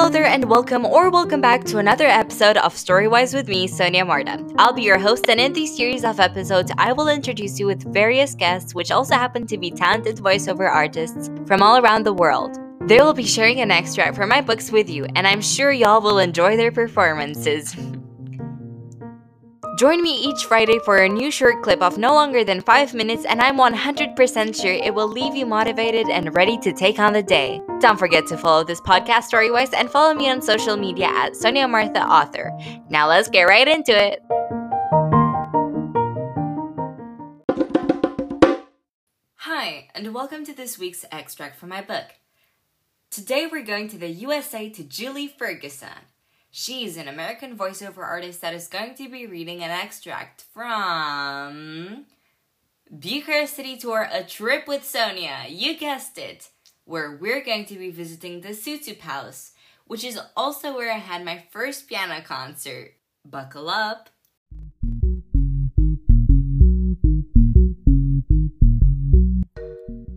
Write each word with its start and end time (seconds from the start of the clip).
Hello 0.00 0.08
there, 0.10 0.24
and 0.24 0.46
welcome 0.46 0.86
or 0.86 1.10
welcome 1.10 1.42
back 1.42 1.62
to 1.64 1.76
another 1.76 2.06
episode 2.06 2.56
of 2.56 2.72
Storywise 2.72 3.34
with 3.34 3.48
me, 3.48 3.66
Sonia 3.66 4.02
Marta. 4.02 4.42
I'll 4.56 4.72
be 4.72 4.80
your 4.80 4.98
host, 4.98 5.28
and 5.28 5.38
in 5.38 5.52
this 5.52 5.76
series 5.76 6.04
of 6.04 6.20
episodes, 6.20 6.72
I 6.78 6.94
will 6.94 7.08
introduce 7.08 7.60
you 7.60 7.66
with 7.66 7.92
various 7.92 8.34
guests, 8.34 8.74
which 8.74 8.90
also 8.90 9.14
happen 9.14 9.46
to 9.46 9.58
be 9.58 9.70
talented 9.70 10.16
voiceover 10.16 10.70
artists 10.70 11.28
from 11.46 11.62
all 11.62 11.76
around 11.76 12.04
the 12.04 12.14
world. 12.14 12.56
They 12.88 12.96
will 12.96 13.12
be 13.12 13.26
sharing 13.26 13.60
an 13.60 13.70
extract 13.70 14.16
from 14.16 14.30
my 14.30 14.40
books 14.40 14.72
with 14.72 14.88
you, 14.88 15.04
and 15.16 15.26
I'm 15.26 15.42
sure 15.42 15.70
y'all 15.70 16.00
will 16.00 16.18
enjoy 16.18 16.56
their 16.56 16.72
performances. 16.72 17.76
Join 19.80 20.02
me 20.02 20.14
each 20.14 20.44
Friday 20.44 20.78
for 20.84 20.98
a 20.98 21.08
new 21.08 21.30
short 21.30 21.62
clip 21.62 21.80
of 21.80 21.96
no 21.96 22.12
longer 22.12 22.44
than 22.44 22.60
5 22.60 22.92
minutes, 22.92 23.24
and 23.24 23.40
I'm 23.40 23.56
100% 23.56 24.60
sure 24.60 24.74
it 24.74 24.94
will 24.94 25.08
leave 25.08 25.34
you 25.34 25.46
motivated 25.46 26.06
and 26.10 26.36
ready 26.36 26.58
to 26.58 26.70
take 26.74 26.98
on 26.98 27.14
the 27.14 27.22
day. 27.22 27.62
Don't 27.80 27.98
forget 27.98 28.26
to 28.26 28.36
follow 28.36 28.62
this 28.62 28.82
podcast 28.82 29.30
Storywise 29.30 29.72
and 29.72 29.88
follow 29.88 30.12
me 30.12 30.28
on 30.28 30.42
social 30.42 30.76
media 30.76 31.06
at 31.06 31.34
Sonia 31.34 31.66
Martha 31.66 32.02
Author. 32.02 32.52
Now 32.90 33.08
let's 33.08 33.30
get 33.30 33.44
right 33.44 33.66
into 33.66 33.92
it. 33.96 34.20
Hi, 39.36 39.88
and 39.94 40.12
welcome 40.12 40.44
to 40.44 40.52
this 40.52 40.78
week's 40.78 41.06
extract 41.10 41.56
from 41.56 41.70
my 41.70 41.80
book. 41.80 42.04
Today 43.10 43.48
we're 43.50 43.64
going 43.64 43.88
to 43.88 43.96
the 43.96 44.10
USA 44.10 44.68
to 44.68 44.84
Julie 44.84 45.26
Ferguson. 45.26 46.04
She's 46.52 46.96
an 46.96 47.06
American 47.06 47.56
voiceover 47.56 47.98
artist 47.98 48.40
that 48.40 48.54
is 48.54 48.66
going 48.66 48.96
to 48.96 49.08
be 49.08 49.24
reading 49.24 49.62
an 49.62 49.70
extract 49.70 50.42
from 50.52 52.06
Bucharest 52.90 53.54
City 53.54 53.76
Tour 53.76 54.08
A 54.10 54.24
Trip 54.24 54.66
with 54.66 54.84
Sonia. 54.84 55.44
You 55.48 55.78
guessed 55.78 56.18
it, 56.18 56.48
where 56.84 57.16
we're 57.16 57.44
going 57.44 57.66
to 57.66 57.78
be 57.78 57.92
visiting 57.92 58.40
the 58.40 58.48
Sutu 58.48 58.98
Palace, 58.98 59.52
which 59.86 60.02
is 60.02 60.18
also 60.36 60.74
where 60.74 60.92
I 60.92 60.98
had 60.98 61.24
my 61.24 61.44
first 61.50 61.88
piano 61.88 62.20
concert. 62.20 62.94
Buckle 63.24 63.70
up. 63.70 64.10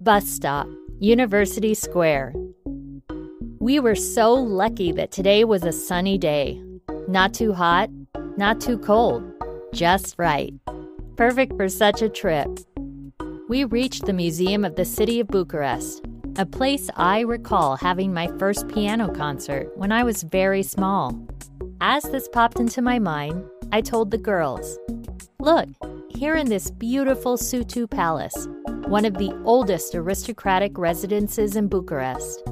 Bus 0.00 0.26
stop, 0.26 0.68
University 1.00 1.74
Square. 1.74 2.32
We 3.64 3.80
were 3.80 3.94
so 3.94 4.34
lucky 4.34 4.92
that 4.92 5.10
today 5.10 5.42
was 5.44 5.64
a 5.64 5.72
sunny 5.72 6.18
day. 6.18 6.62
Not 7.08 7.32
too 7.32 7.54
hot, 7.54 7.88
not 8.36 8.60
too 8.60 8.76
cold, 8.76 9.24
just 9.72 10.16
right. 10.18 10.52
Perfect 11.16 11.56
for 11.56 11.70
such 11.70 12.02
a 12.02 12.10
trip. 12.10 12.58
We 13.48 13.64
reached 13.64 14.04
the 14.04 14.12
Museum 14.12 14.66
of 14.66 14.76
the 14.76 14.84
City 14.84 15.18
of 15.18 15.28
Bucharest, 15.28 16.04
a 16.36 16.44
place 16.44 16.90
I 16.96 17.20
recall 17.20 17.76
having 17.76 18.12
my 18.12 18.26
first 18.38 18.68
piano 18.68 19.10
concert 19.10 19.72
when 19.78 19.92
I 19.92 20.04
was 20.04 20.24
very 20.24 20.62
small. 20.62 21.18
As 21.80 22.02
this 22.02 22.28
popped 22.28 22.60
into 22.60 22.82
my 22.82 22.98
mind, 22.98 23.46
I 23.72 23.80
told 23.80 24.10
the 24.10 24.18
girls, 24.18 24.78
Look, 25.40 25.70
here 26.10 26.36
in 26.36 26.50
this 26.50 26.70
beautiful 26.70 27.38
Sutu 27.38 27.90
Palace, 27.90 28.46
one 28.88 29.06
of 29.06 29.14
the 29.14 29.32
oldest 29.46 29.94
aristocratic 29.94 30.76
residences 30.76 31.56
in 31.56 31.68
Bucharest 31.68 32.42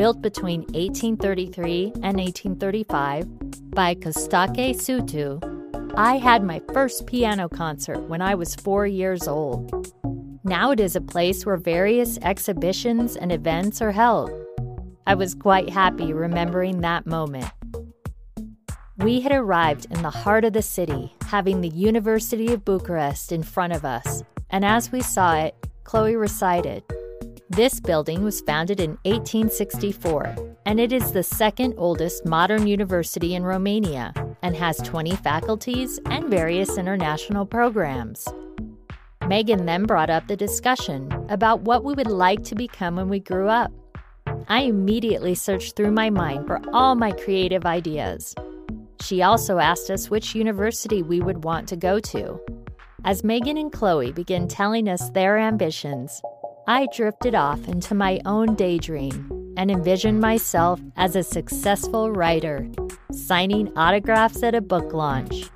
built 0.00 0.22
between 0.22 0.60
1833 0.72 1.92
and 2.02 2.16
1835 2.16 3.70
by 3.72 3.94
Costache 3.94 4.72
Sutu, 4.72 5.38
I 5.94 6.16
had 6.16 6.42
my 6.42 6.62
first 6.72 7.06
piano 7.06 7.50
concert 7.50 8.08
when 8.08 8.22
I 8.22 8.34
was 8.34 8.54
four 8.54 8.86
years 8.86 9.28
old. 9.28 9.92
Now 10.42 10.70
it 10.70 10.80
is 10.80 10.96
a 10.96 11.02
place 11.02 11.44
where 11.44 11.58
various 11.58 12.16
exhibitions 12.22 13.14
and 13.14 13.30
events 13.30 13.82
are 13.82 13.92
held. 13.92 14.30
I 15.06 15.16
was 15.16 15.34
quite 15.34 15.68
happy 15.68 16.14
remembering 16.14 16.80
that 16.80 17.04
moment. 17.04 17.52
We 18.96 19.20
had 19.20 19.32
arrived 19.32 19.86
in 19.90 20.00
the 20.00 20.08
heart 20.08 20.46
of 20.46 20.54
the 20.54 20.62
city, 20.62 21.12
having 21.26 21.60
the 21.60 21.68
University 21.68 22.54
of 22.54 22.64
Bucharest 22.64 23.32
in 23.32 23.42
front 23.42 23.74
of 23.74 23.84
us, 23.84 24.22
and 24.48 24.64
as 24.64 24.90
we 24.90 25.02
saw 25.02 25.36
it, 25.36 25.54
Chloe 25.84 26.16
recited, 26.16 26.84
this 27.50 27.80
building 27.80 28.22
was 28.22 28.40
founded 28.42 28.78
in 28.78 28.90
1864, 29.02 30.36
and 30.66 30.78
it 30.78 30.92
is 30.92 31.10
the 31.10 31.24
second 31.24 31.74
oldest 31.76 32.24
modern 32.24 32.68
university 32.68 33.34
in 33.34 33.42
Romania 33.42 34.14
and 34.42 34.54
has 34.54 34.76
20 34.78 35.16
faculties 35.16 35.98
and 36.06 36.30
various 36.30 36.78
international 36.78 37.44
programs. 37.44 38.28
Megan 39.26 39.66
then 39.66 39.82
brought 39.82 40.10
up 40.10 40.28
the 40.28 40.36
discussion 40.36 41.10
about 41.28 41.62
what 41.62 41.82
we 41.82 41.92
would 41.92 42.06
like 42.06 42.44
to 42.44 42.54
become 42.54 42.94
when 42.94 43.08
we 43.08 43.18
grew 43.18 43.48
up. 43.48 43.72
I 44.46 44.62
immediately 44.62 45.34
searched 45.34 45.74
through 45.74 45.90
my 45.90 46.08
mind 46.08 46.46
for 46.46 46.60
all 46.72 46.94
my 46.94 47.10
creative 47.10 47.66
ideas. 47.66 48.32
She 49.02 49.22
also 49.22 49.58
asked 49.58 49.90
us 49.90 50.08
which 50.08 50.36
university 50.36 51.02
we 51.02 51.20
would 51.20 51.42
want 51.42 51.66
to 51.70 51.76
go 51.76 51.98
to. 51.98 52.40
As 53.04 53.24
Megan 53.24 53.56
and 53.56 53.72
Chloe 53.72 54.12
began 54.12 54.46
telling 54.46 54.88
us 54.88 55.10
their 55.10 55.36
ambitions, 55.36 56.22
I 56.66 56.86
drifted 56.94 57.34
off 57.34 57.66
into 57.68 57.94
my 57.94 58.20
own 58.26 58.54
daydream 58.54 59.54
and 59.56 59.70
envisioned 59.70 60.20
myself 60.20 60.80
as 60.96 61.16
a 61.16 61.22
successful 61.22 62.10
writer, 62.10 62.68
signing 63.12 63.72
autographs 63.76 64.42
at 64.42 64.54
a 64.54 64.60
book 64.60 64.92
launch. 64.92 65.50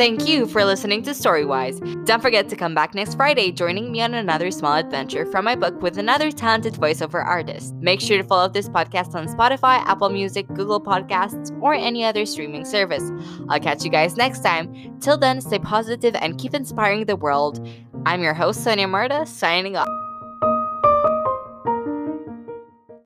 Thank 0.00 0.26
you 0.26 0.46
for 0.46 0.64
listening 0.64 1.02
to 1.02 1.10
Storywise. 1.10 1.78
Don't 2.06 2.22
forget 2.22 2.48
to 2.48 2.56
come 2.56 2.74
back 2.74 2.94
next 2.94 3.16
Friday, 3.16 3.52
joining 3.52 3.92
me 3.92 4.00
on 4.00 4.14
another 4.14 4.50
small 4.50 4.76
adventure 4.76 5.26
from 5.26 5.44
my 5.44 5.54
book 5.54 5.82
with 5.82 5.98
another 5.98 6.32
talented 6.32 6.72
voiceover 6.72 7.22
artist. 7.22 7.74
Make 7.74 8.00
sure 8.00 8.16
to 8.16 8.24
follow 8.24 8.48
this 8.48 8.66
podcast 8.66 9.14
on 9.14 9.28
Spotify, 9.28 9.84
Apple 9.84 10.08
Music, 10.08 10.46
Google 10.54 10.80
Podcasts, 10.80 11.54
or 11.60 11.74
any 11.74 12.02
other 12.02 12.24
streaming 12.24 12.64
service. 12.64 13.12
I'll 13.50 13.60
catch 13.60 13.84
you 13.84 13.90
guys 13.90 14.16
next 14.16 14.40
time. 14.40 14.98
Till 15.00 15.18
then, 15.18 15.38
stay 15.42 15.58
positive 15.58 16.14
and 16.14 16.38
keep 16.38 16.54
inspiring 16.54 17.04
the 17.04 17.16
world. 17.16 17.68
I'm 18.06 18.22
your 18.22 18.32
host, 18.32 18.64
Sonia 18.64 18.88
Marta, 18.88 19.26
signing 19.26 19.76
off. 19.76 19.99